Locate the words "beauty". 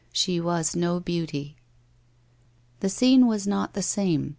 0.99-1.57